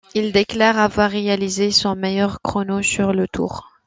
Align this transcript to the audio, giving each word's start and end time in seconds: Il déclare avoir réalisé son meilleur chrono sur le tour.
Il 0.15 0.31
déclare 0.31 0.79
avoir 0.79 1.11
réalisé 1.11 1.69
son 1.69 1.95
meilleur 1.95 2.41
chrono 2.41 2.81
sur 2.81 3.13
le 3.13 3.27
tour. 3.27 3.69